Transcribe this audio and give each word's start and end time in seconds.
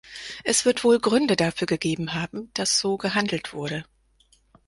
Es 0.43 0.65
wird 0.65 0.83
wohl 0.83 0.99
Gründe 0.99 1.35
dafür 1.35 1.67
gegeben 1.67 2.15
haben, 2.15 2.49
dass 2.55 2.79
so 2.79 2.97
gehandelt 2.97 3.53
wurde. 3.53 3.85